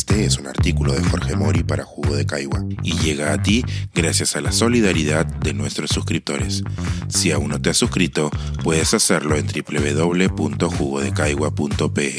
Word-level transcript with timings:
Este 0.00 0.24
es 0.24 0.38
un 0.38 0.46
artículo 0.46 0.94
de 0.94 1.06
Jorge 1.06 1.36
Mori 1.36 1.62
para 1.62 1.84
Jugo 1.84 2.16
de 2.16 2.24
Caigua 2.24 2.64
y 2.82 2.96
llega 3.00 3.34
a 3.34 3.42
ti 3.42 3.62
gracias 3.94 4.34
a 4.34 4.40
la 4.40 4.50
solidaridad 4.50 5.26
de 5.26 5.52
nuestros 5.52 5.90
suscriptores. 5.90 6.62
Si 7.10 7.32
aún 7.32 7.50
no 7.50 7.60
te 7.60 7.68
has 7.68 7.76
suscrito, 7.76 8.30
puedes 8.64 8.94
hacerlo 8.94 9.36
en 9.36 9.46
www.jugodecaigua.pe. 9.46 12.18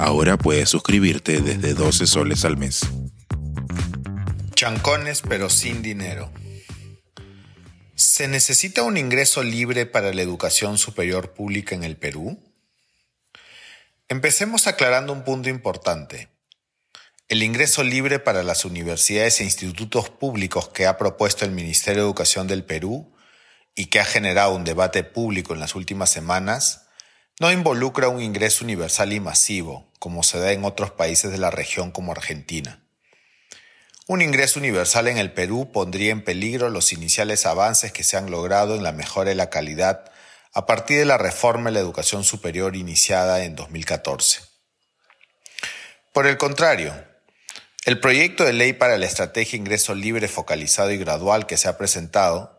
Ahora 0.00 0.36
puedes 0.36 0.68
suscribirte 0.68 1.40
desde 1.40 1.72
12 1.72 2.06
soles 2.06 2.44
al 2.44 2.58
mes. 2.58 2.82
Chancones 4.54 5.22
pero 5.26 5.48
sin 5.48 5.80
dinero. 5.80 6.30
¿Se 7.94 8.28
necesita 8.28 8.82
un 8.82 8.98
ingreso 8.98 9.42
libre 9.42 9.86
para 9.86 10.12
la 10.12 10.20
educación 10.20 10.76
superior 10.76 11.32
pública 11.32 11.74
en 11.74 11.84
el 11.84 11.96
Perú? 11.96 12.38
Empecemos 14.10 14.66
aclarando 14.66 15.14
un 15.14 15.24
punto 15.24 15.48
importante. 15.48 16.33
El 17.28 17.42
ingreso 17.42 17.82
libre 17.82 18.18
para 18.18 18.42
las 18.42 18.66
universidades 18.66 19.40
e 19.40 19.44
institutos 19.44 20.10
públicos 20.10 20.68
que 20.68 20.86
ha 20.86 20.98
propuesto 20.98 21.46
el 21.46 21.52
Ministerio 21.52 22.02
de 22.02 22.08
Educación 22.08 22.46
del 22.46 22.64
Perú 22.64 23.14
y 23.74 23.86
que 23.86 23.98
ha 23.98 24.04
generado 24.04 24.54
un 24.54 24.64
debate 24.64 25.04
público 25.04 25.54
en 25.54 25.60
las 25.60 25.74
últimas 25.74 26.10
semanas, 26.10 26.86
no 27.40 27.50
involucra 27.50 28.08
un 28.08 28.20
ingreso 28.20 28.62
universal 28.62 29.14
y 29.14 29.20
masivo, 29.20 29.90
como 29.98 30.22
se 30.22 30.38
da 30.38 30.52
en 30.52 30.64
otros 30.64 30.90
países 30.90 31.32
de 31.32 31.38
la 31.38 31.50
región 31.50 31.92
como 31.92 32.12
Argentina. 32.12 32.84
Un 34.06 34.20
ingreso 34.20 34.60
universal 34.60 35.08
en 35.08 35.16
el 35.16 35.32
Perú 35.32 35.72
pondría 35.72 36.12
en 36.12 36.22
peligro 36.22 36.68
los 36.68 36.92
iniciales 36.92 37.46
avances 37.46 37.90
que 37.90 38.04
se 38.04 38.18
han 38.18 38.30
logrado 38.30 38.74
en 38.74 38.82
la 38.82 38.92
mejora 38.92 39.30
de 39.30 39.34
la 39.34 39.48
calidad 39.48 40.12
a 40.52 40.66
partir 40.66 40.98
de 40.98 41.06
la 41.06 41.16
reforma 41.16 41.70
de 41.70 41.72
la 41.76 41.80
educación 41.80 42.22
superior 42.22 42.76
iniciada 42.76 43.44
en 43.44 43.56
2014. 43.56 44.42
Por 46.12 46.26
el 46.26 46.36
contrario, 46.36 46.94
el 47.84 48.00
proyecto 48.00 48.44
de 48.44 48.54
ley 48.54 48.72
para 48.72 48.96
la 48.96 49.04
estrategia 49.04 49.58
ingreso 49.58 49.94
libre 49.94 50.26
focalizado 50.26 50.90
y 50.90 50.96
gradual 50.96 51.46
que 51.46 51.58
se 51.58 51.68
ha 51.68 51.76
presentado 51.76 52.58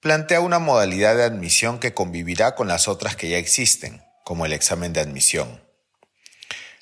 plantea 0.00 0.40
una 0.40 0.58
modalidad 0.58 1.16
de 1.16 1.24
admisión 1.24 1.78
que 1.78 1.94
convivirá 1.94 2.54
con 2.54 2.68
las 2.68 2.86
otras 2.86 3.16
que 3.16 3.30
ya 3.30 3.38
existen, 3.38 4.02
como 4.22 4.44
el 4.44 4.52
examen 4.52 4.92
de 4.92 5.00
admisión. 5.00 5.64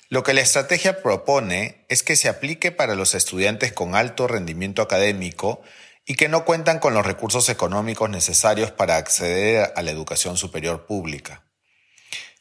Lo 0.09 0.23
que 0.23 0.33
la 0.33 0.41
estrategia 0.41 1.01
propone 1.01 1.85
es 1.87 2.03
que 2.03 2.17
se 2.17 2.27
aplique 2.27 2.73
para 2.73 2.95
los 2.95 3.15
estudiantes 3.15 3.71
con 3.71 3.95
alto 3.95 4.27
rendimiento 4.27 4.81
académico 4.81 5.61
y 6.05 6.15
que 6.15 6.27
no 6.27 6.43
cuentan 6.43 6.79
con 6.79 6.93
los 6.93 7.05
recursos 7.05 7.47
económicos 7.47 8.09
necesarios 8.09 8.71
para 8.71 8.97
acceder 8.97 9.71
a 9.73 9.81
la 9.81 9.91
educación 9.91 10.35
superior 10.35 10.85
pública. 10.85 11.44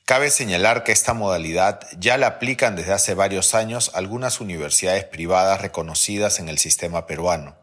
Cabe 0.06 0.30
señalar 0.30 0.84
que 0.84 0.92
esta 0.92 1.14
modalidad 1.14 1.80
ya 1.98 2.18
la 2.18 2.26
aplican 2.26 2.76
desde 2.76 2.92
hace 2.92 3.14
varios 3.14 3.54
años 3.54 3.90
algunas 3.94 4.38
universidades 4.38 5.04
privadas 5.04 5.62
reconocidas 5.62 6.40
en 6.40 6.50
el 6.50 6.58
sistema 6.58 7.06
peruano, 7.06 7.56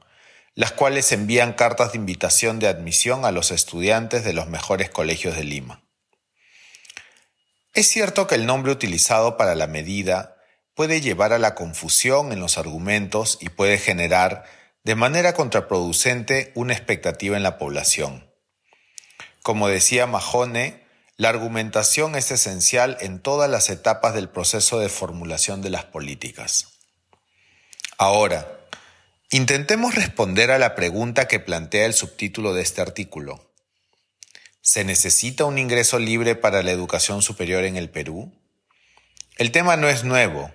las 0.56 0.72
cuales 0.72 1.12
envían 1.12 1.54
cartas 1.54 1.92
de 1.92 2.00
invitación 2.00 2.58
de 2.58 2.68
admisión 2.68 3.26
a 3.26 3.32
los 3.32 3.52
estudiantes 3.52 4.24
de 4.24 4.34
los 4.34 4.48
mejores 4.48 4.90
colegios 4.90 5.36
de 5.36 5.44
Lima. 5.44 5.84
Es 7.74 7.88
cierto 7.88 8.26
que 8.26 8.36
el 8.36 8.48
nombre 8.48 8.72
utilizado 8.72 9.38
para 9.38 9.54
la 9.54 9.68
medida 9.68 10.36
puede 10.74 11.00
llevar 11.00 11.34
a 11.34 11.40
la 11.40 11.54
confusión 11.54 12.32
en 12.32 12.40
los 12.40 12.58
argumentos 12.58 13.38
y 13.40 13.50
puede 13.50 13.78
generar, 13.78 14.46
de 14.84 14.96
manera 14.96 15.34
contraproducente, 15.34 16.52
una 16.56 16.74
expectativa 16.74 17.38
en 17.38 17.44
la 17.44 17.60
población. 17.60 18.34
Como 19.44 19.68
decía 19.68 20.08
Mahone, 20.08 20.81
la 21.22 21.30
argumentación 21.30 22.16
es 22.16 22.32
esencial 22.32 22.98
en 23.00 23.20
todas 23.20 23.48
las 23.48 23.70
etapas 23.70 24.16
del 24.16 24.28
proceso 24.28 24.80
de 24.80 24.90
formulación 24.90 25.62
de 25.62 25.70
las 25.70 25.86
políticas. 25.86 26.80
Ahora, 28.00 28.60
intentemos 29.30 29.94
responder 29.94 30.50
a 30.50 30.58
la 30.58 30.74
pregunta 30.74 31.28
que 31.28 31.40
plantea 31.40 31.86
el 31.86 31.94
subtítulo 31.94 32.56
de 32.56 32.64
este 32.64 32.82
artículo. 32.82 33.54
¿Se 34.62 34.84
necesita 34.84 35.46
un 35.46 35.60
ingreso 35.60 36.00
libre 36.00 36.34
para 36.34 36.64
la 36.64 36.72
educación 36.72 37.22
superior 37.22 37.66
en 37.66 37.78
el 37.78 37.92
Perú? 37.92 38.34
El 39.38 39.52
tema 39.52 39.78
no 39.78 39.90
es 39.90 40.04
nuevo, 40.04 40.52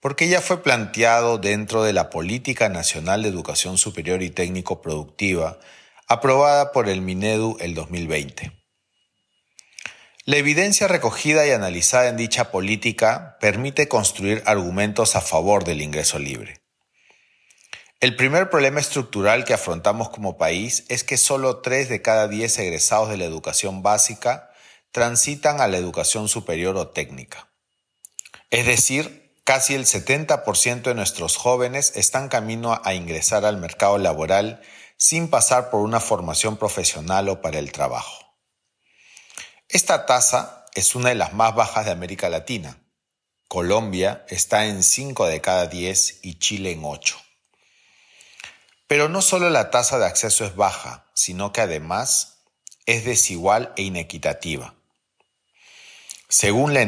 porque 0.00 0.28
ya 0.28 0.40
fue 0.40 0.62
planteado 0.62 1.36
dentro 1.36 1.82
de 1.82 1.92
la 1.92 2.08
Política 2.08 2.70
Nacional 2.70 3.22
de 3.22 3.28
Educación 3.28 3.76
Superior 3.76 4.22
y 4.22 4.30
Técnico 4.30 4.80
Productiva, 4.80 5.58
aprobada 6.08 6.72
por 6.72 6.88
el 6.88 7.02
Minedu 7.02 7.58
el 7.60 7.74
2020. 7.74 8.55
La 10.28 10.38
evidencia 10.38 10.88
recogida 10.88 11.46
y 11.46 11.52
analizada 11.52 12.08
en 12.08 12.16
dicha 12.16 12.50
política 12.50 13.36
permite 13.40 13.86
construir 13.86 14.42
argumentos 14.44 15.14
a 15.14 15.20
favor 15.20 15.62
del 15.62 15.80
ingreso 15.80 16.18
libre. 16.18 16.62
El 18.00 18.16
primer 18.16 18.50
problema 18.50 18.80
estructural 18.80 19.44
que 19.44 19.54
afrontamos 19.54 20.10
como 20.10 20.36
país 20.36 20.84
es 20.88 21.04
que 21.04 21.16
solo 21.16 21.58
3 21.58 21.88
de 21.88 22.02
cada 22.02 22.26
10 22.26 22.58
egresados 22.58 23.08
de 23.08 23.18
la 23.18 23.24
educación 23.24 23.84
básica 23.84 24.50
transitan 24.90 25.60
a 25.60 25.68
la 25.68 25.76
educación 25.76 26.28
superior 26.28 26.76
o 26.76 26.88
técnica. 26.88 27.48
Es 28.50 28.66
decir, 28.66 29.32
casi 29.44 29.74
el 29.74 29.84
70% 29.84 30.82
de 30.82 30.94
nuestros 30.96 31.36
jóvenes 31.36 31.92
están 31.94 32.28
camino 32.28 32.80
a 32.82 32.94
ingresar 32.94 33.44
al 33.44 33.58
mercado 33.58 33.96
laboral 33.96 34.60
sin 34.96 35.28
pasar 35.28 35.70
por 35.70 35.82
una 35.82 36.00
formación 36.00 36.56
profesional 36.56 37.28
o 37.28 37.40
para 37.40 37.60
el 37.60 37.70
trabajo. 37.70 38.25
Esta 39.76 40.06
tasa 40.06 40.64
es 40.74 40.94
una 40.94 41.10
de 41.10 41.16
las 41.16 41.34
más 41.34 41.54
bajas 41.54 41.84
de 41.84 41.90
América 41.90 42.30
Latina. 42.30 42.78
Colombia 43.46 44.24
está 44.30 44.64
en 44.64 44.82
5 44.82 45.26
de 45.26 45.42
cada 45.42 45.66
10 45.66 46.20
y 46.22 46.38
Chile 46.38 46.70
en 46.70 46.80
8. 46.82 47.20
Pero 48.86 49.10
no 49.10 49.20
solo 49.20 49.50
la 49.50 49.70
tasa 49.70 49.98
de 49.98 50.06
acceso 50.06 50.46
es 50.46 50.56
baja, 50.56 51.10
sino 51.12 51.52
que 51.52 51.60
además 51.60 52.38
es 52.86 53.04
desigual 53.04 53.74
e 53.76 53.82
inequitativa. 53.82 54.74
Según 56.30 56.72
la 56.72 56.80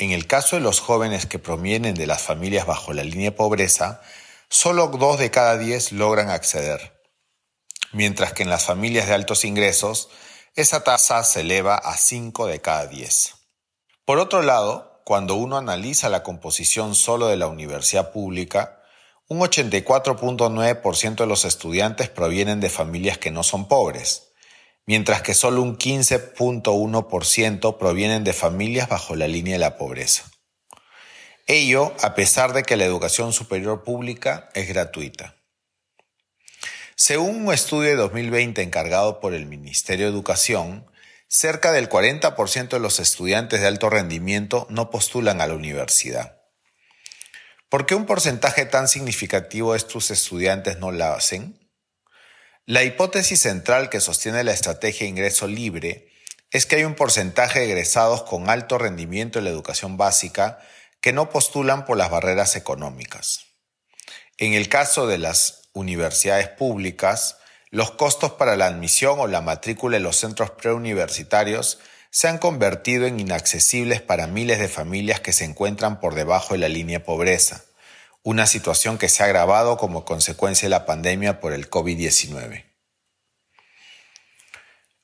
en 0.00 0.10
el 0.10 0.26
caso 0.26 0.56
de 0.56 0.62
los 0.62 0.80
jóvenes 0.80 1.26
que 1.26 1.38
provienen 1.38 1.94
de 1.94 2.08
las 2.08 2.22
familias 2.22 2.66
bajo 2.66 2.92
la 2.92 3.04
línea 3.04 3.30
de 3.30 3.36
pobreza, 3.36 4.00
solo 4.48 4.88
2 4.88 5.20
de 5.20 5.30
cada 5.30 5.58
10 5.58 5.92
logran 5.92 6.30
acceder, 6.30 7.00
mientras 7.92 8.32
que 8.32 8.42
en 8.42 8.50
las 8.50 8.64
familias 8.64 9.06
de 9.06 9.14
altos 9.14 9.44
ingresos 9.44 10.08
esa 10.56 10.82
tasa 10.82 11.22
se 11.22 11.42
eleva 11.42 11.76
a 11.76 11.98
5 11.98 12.46
de 12.46 12.62
cada 12.62 12.86
10. 12.86 13.34
Por 14.06 14.18
otro 14.18 14.40
lado, 14.40 15.02
cuando 15.04 15.34
uno 15.34 15.58
analiza 15.58 16.08
la 16.08 16.22
composición 16.22 16.94
solo 16.94 17.28
de 17.28 17.36
la 17.36 17.46
universidad 17.46 18.10
pública, 18.10 18.80
un 19.28 19.40
84.9% 19.40 21.16
de 21.16 21.26
los 21.26 21.44
estudiantes 21.44 22.08
provienen 22.08 22.60
de 22.60 22.70
familias 22.70 23.18
que 23.18 23.30
no 23.30 23.42
son 23.42 23.68
pobres, 23.68 24.32
mientras 24.86 25.20
que 25.20 25.34
solo 25.34 25.60
un 25.60 25.76
15.1% 25.76 27.76
provienen 27.76 28.24
de 28.24 28.32
familias 28.32 28.88
bajo 28.88 29.14
la 29.14 29.28
línea 29.28 29.56
de 29.56 29.58
la 29.58 29.76
pobreza. 29.76 30.24
Ello 31.46 31.92
a 32.02 32.14
pesar 32.14 32.54
de 32.54 32.62
que 32.62 32.78
la 32.78 32.86
educación 32.86 33.34
superior 33.34 33.84
pública 33.84 34.48
es 34.54 34.68
gratuita. 34.68 35.36
Según 36.98 37.46
un 37.46 37.52
estudio 37.52 37.90
de 37.90 37.96
2020 37.96 38.62
encargado 38.62 39.20
por 39.20 39.34
el 39.34 39.44
Ministerio 39.44 40.06
de 40.06 40.12
Educación, 40.12 40.90
cerca 41.28 41.70
del 41.70 41.90
40% 41.90 42.68
de 42.68 42.78
los 42.78 43.00
estudiantes 43.00 43.60
de 43.60 43.66
alto 43.66 43.90
rendimiento 43.90 44.66
no 44.70 44.88
postulan 44.88 45.42
a 45.42 45.46
la 45.46 45.52
universidad. 45.52 46.40
¿Por 47.68 47.84
qué 47.84 47.94
un 47.94 48.06
porcentaje 48.06 48.64
tan 48.64 48.88
significativo 48.88 49.72
de 49.72 49.78
estos 49.78 50.10
estudiantes 50.10 50.78
no 50.78 50.90
la 50.90 51.12
hacen? 51.12 51.68
La 52.64 52.82
hipótesis 52.82 53.40
central 53.40 53.90
que 53.90 54.00
sostiene 54.00 54.42
la 54.42 54.54
estrategia 54.54 55.06
ingreso 55.06 55.46
libre 55.46 56.08
es 56.50 56.64
que 56.64 56.76
hay 56.76 56.84
un 56.84 56.94
porcentaje 56.94 57.58
de 57.58 57.66
egresados 57.66 58.22
con 58.22 58.48
alto 58.48 58.78
rendimiento 58.78 59.38
en 59.38 59.44
la 59.44 59.50
educación 59.50 59.98
básica 59.98 60.60
que 61.02 61.12
no 61.12 61.28
postulan 61.28 61.84
por 61.84 61.98
las 61.98 62.08
barreras 62.08 62.56
económicas. 62.56 63.48
En 64.38 64.54
el 64.54 64.70
caso 64.70 65.06
de 65.06 65.18
las 65.18 65.65
universidades 65.76 66.48
públicas, 66.48 67.36
los 67.70 67.90
costos 67.90 68.32
para 68.32 68.56
la 68.56 68.66
admisión 68.66 69.20
o 69.20 69.26
la 69.26 69.42
matrícula 69.42 69.98
en 69.98 70.02
los 70.02 70.16
centros 70.16 70.50
preuniversitarios 70.50 71.78
se 72.10 72.28
han 72.28 72.38
convertido 72.38 73.06
en 73.06 73.20
inaccesibles 73.20 74.00
para 74.00 74.26
miles 74.26 74.58
de 74.58 74.68
familias 74.68 75.20
que 75.20 75.34
se 75.34 75.44
encuentran 75.44 76.00
por 76.00 76.14
debajo 76.14 76.54
de 76.54 76.60
la 76.60 76.68
línea 76.68 77.04
pobreza, 77.04 77.64
una 78.22 78.46
situación 78.46 78.96
que 78.96 79.10
se 79.10 79.22
ha 79.22 79.26
agravado 79.26 79.76
como 79.76 80.06
consecuencia 80.06 80.66
de 80.66 80.70
la 80.70 80.86
pandemia 80.86 81.40
por 81.40 81.52
el 81.52 81.68
COVID-19. 81.68 82.64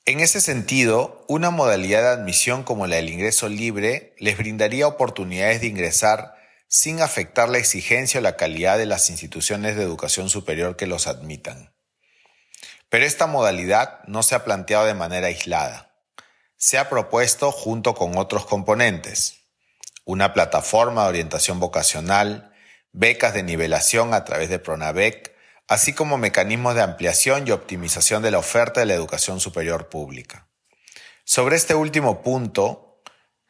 En 0.05 0.19
ese 0.19 0.41
sentido, 0.41 1.23
una 1.27 1.51
modalidad 1.51 2.01
de 2.01 2.21
admisión 2.21 2.63
como 2.63 2.87
la 2.87 2.95
del 2.95 3.09
ingreso 3.09 3.47
libre 3.47 4.15
les 4.17 4.37
brindaría 4.37 4.87
oportunidades 4.87 5.61
de 5.61 5.67
ingresar 5.67 6.33
sin 6.73 7.03
afectar 7.03 7.49
la 7.49 7.59
exigencia 7.59 8.19
o 8.19 8.23
la 8.23 8.35
calidad 8.35 8.79
de 8.79 8.87
las 8.87 9.11
instituciones 9.11 9.75
de 9.75 9.83
educación 9.83 10.27
superior 10.27 10.75
que 10.75 10.87
los 10.87 11.05
admitan. 11.05 11.71
Pero 12.89 13.05
esta 13.05 13.27
modalidad 13.27 13.99
no 14.07 14.23
se 14.23 14.33
ha 14.33 14.43
planteado 14.43 14.87
de 14.87 14.95
manera 14.95 15.27
aislada. 15.27 15.95
Se 16.57 16.79
ha 16.79 16.89
propuesto 16.89 17.51
junto 17.51 17.93
con 17.93 18.17
otros 18.17 18.47
componentes. 18.47 19.41
Una 20.03 20.33
plataforma 20.33 21.03
de 21.03 21.09
orientación 21.09 21.59
vocacional, 21.59 22.51
becas 22.91 23.35
de 23.35 23.43
nivelación 23.43 24.15
a 24.15 24.25
través 24.25 24.49
de 24.49 24.57
Pronavec, 24.57 25.35
así 25.67 25.93
como 25.93 26.17
mecanismos 26.17 26.73
de 26.73 26.81
ampliación 26.81 27.47
y 27.47 27.51
optimización 27.51 28.23
de 28.23 28.31
la 28.31 28.39
oferta 28.39 28.79
de 28.79 28.87
la 28.87 28.95
educación 28.95 29.39
superior 29.39 29.89
pública. 29.89 30.47
Sobre 31.23 31.55
este 31.55 31.75
último 31.75 32.23
punto, 32.23 32.99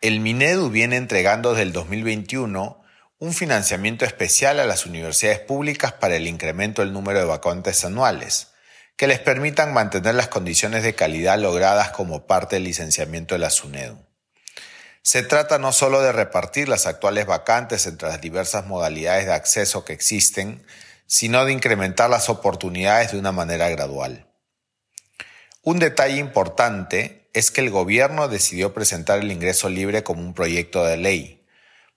el 0.01 0.19
Minedu 0.19 0.69
viene 0.69 0.97
entregando 0.97 1.51
desde 1.51 1.63
el 1.63 1.71
2021 1.71 2.82
un 3.23 3.33
financiamiento 3.33 4.03
especial 4.03 4.59
a 4.59 4.65
las 4.65 4.85
universidades 4.85 5.39
públicas 5.39 5.93
para 5.93 6.17
el 6.17 6.27
incremento 6.27 6.81
del 6.81 6.91
número 6.91 7.19
de 7.19 7.25
vacantes 7.25 7.85
anuales, 7.85 8.49
que 8.97 9.07
les 9.07 9.21
permitan 9.21 9.73
mantener 9.73 10.15
las 10.15 10.27
condiciones 10.27 10.83
de 10.83 10.93
calidad 10.93 11.39
logradas 11.39 11.91
como 11.91 12.27
parte 12.27 12.57
del 12.57 12.65
licenciamiento 12.65 13.35
de 13.35 13.39
la 13.39 13.49
SUNEDU. 13.49 13.97
Se 15.03 15.23
trata 15.23 15.57
no 15.57 15.71
solo 15.71 16.01
de 16.01 16.11
repartir 16.11 16.67
las 16.67 16.85
actuales 16.85 17.25
vacantes 17.25 17.87
entre 17.87 18.09
las 18.09 18.19
diversas 18.19 18.65
modalidades 18.65 19.25
de 19.25 19.31
acceso 19.31 19.85
que 19.85 19.93
existen, 19.93 20.61
sino 21.07 21.45
de 21.45 21.53
incrementar 21.53 22.09
las 22.09 22.27
oportunidades 22.27 23.13
de 23.13 23.19
una 23.19 23.31
manera 23.31 23.69
gradual. 23.69 24.27
Un 25.61 25.79
detalle 25.79 26.17
importante 26.17 27.29
es 27.31 27.51
que 27.51 27.61
el 27.61 27.69
gobierno 27.69 28.27
decidió 28.27 28.73
presentar 28.73 29.19
el 29.19 29.31
ingreso 29.31 29.69
libre 29.69 30.03
como 30.03 30.19
un 30.19 30.33
proyecto 30.33 30.83
de 30.83 30.97
ley, 30.97 31.42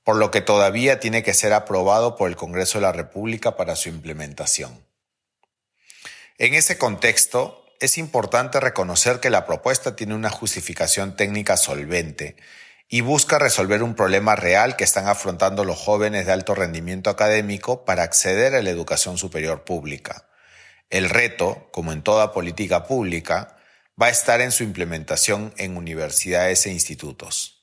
por 0.06 0.14
lo 0.14 0.31
que 0.31 0.41
todavía 0.41 1.00
tiene 1.00 1.25
que 1.25 1.35
ser 1.35 1.53
aprobado 1.53 2.14
por 2.14 2.31
el 2.31 2.37
Congreso 2.37 2.79
de 2.79 2.82
la 2.82 2.93
República 2.93 3.56
para 3.56 3.75
su 3.75 3.88
implementación. 3.88 4.87
En 6.38 6.55
ese 6.55 6.79
contexto, 6.79 7.64
es 7.81 7.99
importante 7.99 8.61
reconocer 8.61 9.19
que 9.19 9.31
la 9.31 9.47
propuesta 9.47 9.97
tiene 9.97 10.14
una 10.14 10.31
justificación 10.31 11.17
técnica 11.17 11.56
solvente 11.56 12.37
y 12.88 13.00
busca 13.00 13.41
resolver 13.41 13.82
un 13.82 13.97
problema 13.97 14.37
real 14.37 14.76
que 14.76 14.85
están 14.85 15.08
afrontando 15.08 15.64
los 15.64 15.76
jóvenes 15.76 16.25
de 16.25 16.32
alto 16.35 16.55
rendimiento 16.55 17.11
académico 17.11 17.85
para 17.85 18.05
acceder 18.05 18.55
a 18.55 18.62
la 18.62 18.70
educación 18.70 19.19
superior 19.19 19.64
pública. 19.64 20.29
El 20.88 21.11
reto, 21.11 21.69
como 21.73 21.91
en 21.91 22.03
toda 22.03 22.32
política 22.32 22.85
pública, 22.85 23.56
va 24.00 24.06
a 24.06 24.11
estar 24.11 24.41
en 24.41 24.53
su 24.53 24.62
implementación 24.62 25.53
en 25.56 25.76
universidades 25.76 26.64
e 26.67 26.70
institutos. 26.70 27.56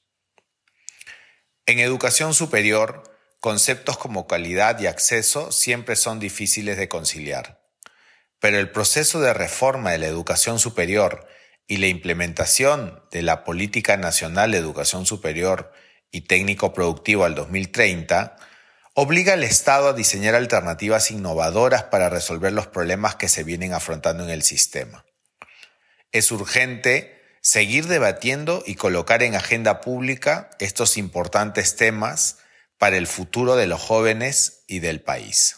En 1.65 1.79
educación 1.79 2.33
superior, 2.33 3.03
conceptos 3.39 3.97
como 3.97 4.27
calidad 4.27 4.79
y 4.81 4.87
acceso 4.87 5.51
siempre 5.53 5.95
son 5.95 6.19
difíciles 6.19 6.75
de 6.75 6.89
conciliar. 6.89 7.61
Pero 8.39 8.59
el 8.59 8.69
proceso 8.69 9.21
de 9.21 9.33
reforma 9.33 9.91
de 9.91 9.99
la 9.99 10.07
educación 10.07 10.59
superior 10.59 11.25
y 11.65 11.77
la 11.77 11.87
implementación 11.87 13.01
de 13.11 13.21
la 13.21 13.45
Política 13.45 13.95
Nacional 13.95 14.51
de 14.51 14.57
Educación 14.57 15.05
Superior 15.05 15.71
y 16.11 16.21
Técnico 16.21 16.73
Productivo 16.73 17.23
al 17.23 17.33
2030 17.33 18.35
obliga 18.93 19.33
al 19.33 19.45
Estado 19.45 19.87
a 19.87 19.93
diseñar 19.93 20.35
alternativas 20.35 21.11
innovadoras 21.11 21.83
para 21.83 22.09
resolver 22.09 22.51
los 22.51 22.67
problemas 22.67 23.15
que 23.15 23.29
se 23.29 23.45
vienen 23.45 23.73
afrontando 23.73 24.25
en 24.25 24.31
el 24.31 24.43
sistema. 24.43 25.05
Es 26.11 26.29
urgente 26.29 27.22
seguir 27.43 27.85
debatiendo 27.87 28.63
y 28.65 28.73
colocar 28.75 29.21
en 29.21 29.35
agenda 29.35 29.81
pública 29.81 30.49
estos 30.59 30.97
importantes 30.97 31.75
temas 31.75 32.37
para 32.79 32.95
el 32.97 33.05
futuro 33.05 33.57
de 33.57 33.67
los 33.67 33.81
jóvenes 33.81 34.63
y 34.67 34.79
del 34.79 35.01
país. 35.01 35.57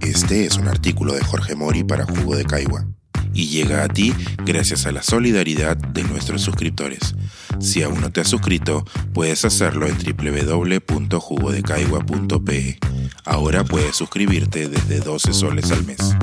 Este 0.00 0.46
es 0.46 0.56
un 0.56 0.68
artículo 0.68 1.12
de 1.14 1.24
Jorge 1.24 1.56
Mori 1.56 1.82
para 1.82 2.06
Jugo 2.06 2.36
de 2.36 2.44
Caigua 2.44 2.86
y 3.32 3.48
llega 3.48 3.82
a 3.82 3.88
ti 3.88 4.14
gracias 4.44 4.86
a 4.86 4.92
la 4.92 5.02
solidaridad 5.02 5.76
de 5.76 6.04
nuestros 6.04 6.42
suscriptores. 6.42 7.16
Si 7.58 7.82
aún 7.82 8.00
no 8.00 8.12
te 8.12 8.20
has 8.20 8.28
suscrito, 8.28 8.84
puedes 9.12 9.44
hacerlo 9.44 9.88
en 9.88 9.98
www.jugodecaigua.pe. 9.98 12.78
Ahora 13.24 13.64
puedes 13.64 13.96
suscribirte 13.96 14.68
desde 14.68 15.00
12 15.00 15.32
soles 15.32 15.72
al 15.72 15.84
mes. 15.84 16.14